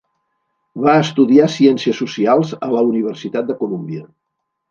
Va 0.85 0.95
estudiar 1.01 1.49
Ciències 1.57 1.99
Socials 2.03 2.55
a 2.69 2.71
la 2.77 2.83
Universitat 2.89 3.51
de 3.53 3.59
Colúmbia. 3.63 4.05